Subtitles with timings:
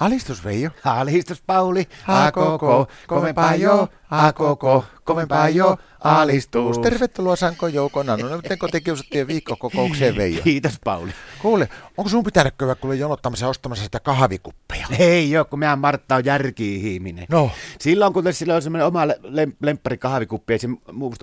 [0.00, 0.70] Alistus Veijo.
[0.84, 6.78] Alistus Pauli, a koko, kovempaa jo, a koko, kovempaa jo, alistus.
[6.78, 8.16] Tervetuloa Sanko Joukona.
[8.16, 10.42] No nyt kotikiusattiin viikkokokoukseen Veijo.
[10.42, 11.12] Kiitos Pauli.
[11.42, 14.86] Kuule, onko sun pitänyt käydä kuule jonottamassa ostamassa sitä kahvikuppeja?
[14.98, 17.26] Ei joo, kun meidän Martta on järki-ihminen.
[17.30, 17.50] No.
[17.78, 20.68] Silloin kun sillä on semmoinen oma lem- lemppari kahvikuppi, ei se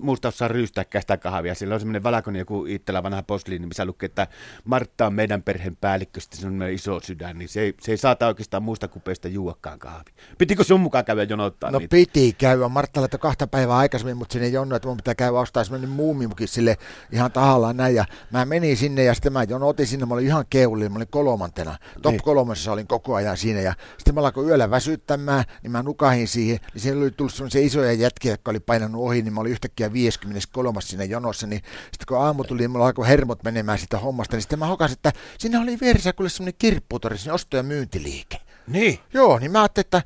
[0.01, 1.55] muusta, osaa ryystääkään sitä kahvia.
[1.55, 4.27] Sillä on semmoinen valkoinen joku itsellä vanha posliini, missä lukee, että
[4.63, 7.97] Martta on meidän perheen päällikkö, sitten se on iso sydän, niin se ei, se ei
[7.97, 10.11] saata oikeastaan muista kupeista juoakaan kahvi.
[10.37, 11.91] Pitikö sun mukaan käydä jonottaa No niitä?
[11.91, 12.67] piti käydä.
[12.67, 16.47] Martta laittoi kahta päivää aikaisemmin, mutta sinne jonno, että mun pitää käydä ostaa semmoinen muumimukin
[16.47, 16.77] sille
[17.11, 17.95] ihan tahallaan näin.
[17.95, 21.07] Ja mä menin sinne ja sitten mä jonotin sinne, mä olin ihan keulilla, mä olin
[21.11, 21.77] kolmantena.
[22.01, 22.23] Top Niin.
[22.23, 26.59] kolmosessa olin koko ajan siinä ja sitten mä alkoin yöllä väsyttämään, niin mä nukahin siihen.
[26.73, 29.93] Niin siellä oli tullut semmoisia isoja jätkiä, jotka oli painanut ohi, niin mä olin yhtäkkiä
[29.93, 31.47] 53 siinä jonossa.
[31.47, 34.67] Niin sitten kun aamu tuli, niin mulla alkoi hermot menemään sitä hommasta, niin sitten mä
[34.67, 38.32] hokasin, että siinä oli vieressä kuule semmoinen kirpputori, sinne osto- ja myyntiliike.
[38.67, 38.99] Niin.
[39.13, 40.01] Joo, niin mä ajattelin, että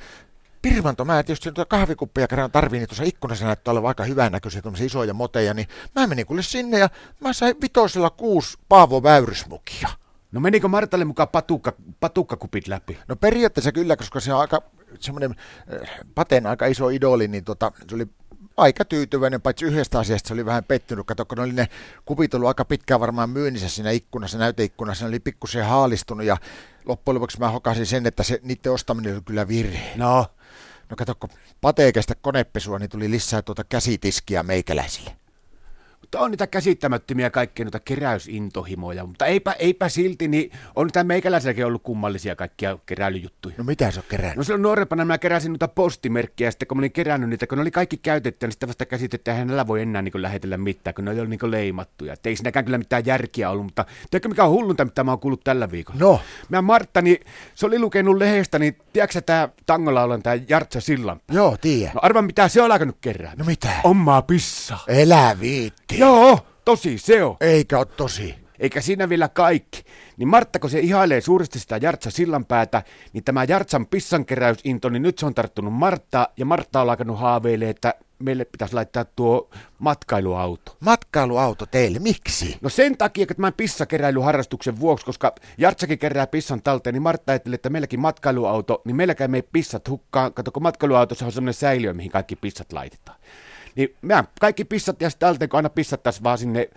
[0.62, 4.86] Pirvanto, mä tietysti tuota kahvikuppeja kerran tarviin, niin tuossa ikkunassa näyttää olevan aika hyvännäköisiä, tuommoisia
[4.86, 9.90] isoja moteja, niin mä menin kuule sinne ja mä sain vitosella kuusi Paavo Väyrysmukia.
[10.32, 12.98] No menikö Martalle mukaan patukka, patukkakupit läpi?
[13.08, 14.62] No periaatteessa kyllä, koska se on aika
[15.00, 15.36] semmoinen
[15.74, 18.08] äh, paten aika iso idoli, niin tota, se oli
[18.58, 21.08] aika tyytyväinen, paitsi yhdestä asiasta se oli vähän pettynyt.
[21.08, 21.68] Kato, kun ne oli ne
[22.06, 26.38] kupit ollut aika pitkään varmaan myynnissä siinä ikkunassa, näyteikkunassa, ne oli pikkusen haalistunut ja
[26.86, 29.92] loppujen lopuksi mä hokasin sen, että se, niiden ostaminen oli kyllä virhe.
[29.96, 30.26] No,
[30.90, 31.30] No kato, kun
[31.62, 35.18] Pate kestä konepesua, niin tuli lisää tuota käsitiskiä meikäläisille.
[36.08, 41.66] Mutta on niitä käsittämättömiä kaikkia noita keräysintohimoja, mutta eipä, eipä silti, niin on tämä meikäläiselläkin
[41.66, 43.56] ollut kummallisia kaikkia keräilyjuttuja.
[43.58, 44.38] No mitä se on kerännyt?
[44.38, 47.58] No silloin nuorempana mä keräsin noita postimerkkejä, ja sitten kun mä olin kerännyt niitä, kun
[47.58, 50.58] ne oli kaikki käytetty, niin sitten vasta käsitin, että eihän näillä voi enää niin lähetellä
[50.58, 52.14] mitään, kun ne oli niin leimattuja.
[52.14, 55.20] Et ei siinäkään kyllä mitään järkiä ollut, mutta tiedätkö mikä on hullunta, mitä mä oon
[55.20, 56.00] kuullut tällä viikolla?
[56.00, 57.18] No, Mä Martta, niin
[57.56, 61.22] se oli lukenut lehdestä, niin tiedätkö tää tangolaulan tää Jartsa Sillan?
[61.32, 61.92] joo, tiedä.
[61.94, 63.34] No arva mitä se on alkanut kerää.
[63.38, 63.70] No mitä?
[63.84, 64.78] Omaa pissa.
[64.88, 65.97] Elä viitti.
[65.98, 67.38] Joo, tosi se on.
[67.42, 68.36] Eikä ole tosi.
[68.60, 69.84] Eikä siinä vielä kaikki.
[70.18, 75.18] Niin Martta, kun se ihailee suuresti sitä Jartsa sillanpäätä, niin tämä Jartsan pissankeräysinto, niin nyt
[75.18, 79.50] se on tarttunut Marttaa, ja Martta on alkanut haaveilee, että meille pitäisi laittaa tuo
[79.80, 80.78] matkailuauto.
[80.80, 82.58] Matkailuauto teille, miksi?
[82.62, 87.56] No sen takia, että tämän pissakeräilyharrastuksen vuoksi, koska Jartsakin kerää pissan talteen, niin Martta ajatteli,
[87.56, 90.34] että meilläkin matkailuauto, niin meilläkään me ei pissat hukkaan.
[90.34, 93.20] Kato, kun matkailuautossa on semmoinen säiliö, mihin kaikki pissat laitetaan.
[93.78, 96.70] Niin mä kaikki pissat ja sitten talteen, kun aina pissattaisiin vaan sinne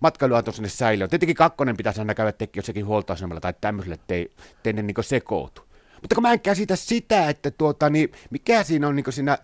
[0.00, 1.10] matkailuauton sinne säilöön.
[1.10, 5.62] Tietenkin kakkonen pitäisi aina käydä tekemään jossakin huoltoasemalla tai tämmöiselle, ettei, ne niin sekoitu.
[6.02, 9.38] Mutta kun mä en käsitä sitä, että tuota, niin mikä siinä on niin siinä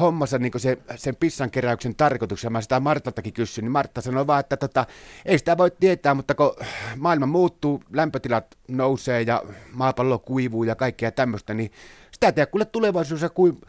[0.00, 2.50] hommassa niin se, sen pissan keräyksen tarkoituksena.
[2.50, 4.86] Mä sitä Martaltakin kysyin, niin Martta sanoi vaan, että tota,
[5.24, 6.56] ei sitä voi tietää, mutta kun
[6.96, 9.42] maailma muuttuu, lämpötilat nousee ja
[9.72, 11.70] maapallo kuivuu ja kaikkea tämmöistä, niin
[12.12, 13.60] sitä tiedä, kuule tulevaisuudessa, kun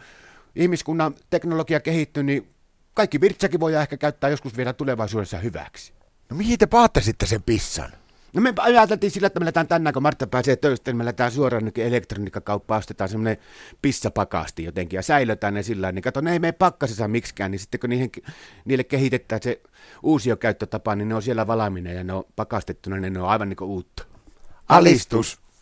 [0.56, 2.47] ihmiskunnan teknologia kehittyy, niin
[2.94, 5.94] kaikki virtsäkin voi ehkä käyttää joskus vielä tulevaisuudessa hyväksi.
[6.29, 7.91] No mihin te paattasitte sen pissan?
[8.34, 11.31] No me ajateltiin sillä, että me lähdetään tänään, kun Martta pääsee töistä, niin me lähdetään
[11.31, 13.38] suoraan nyky elektroniikkakauppaan, ostetaan semmoinen
[13.81, 17.59] pissapakasti jotenkin ja säilötään ne sillä tavalla, niin kato, ne ei mene pakkasessa miksikään, niin
[17.59, 18.12] sitten kun niihin,
[18.66, 19.62] niille kehitetään se
[20.03, 23.57] uusiokäyttötapa, niin ne on siellä valaminen ja ne on pakastettuna, niin ne on aivan niin
[23.57, 24.03] kuin uutta.
[24.69, 25.41] Alistus.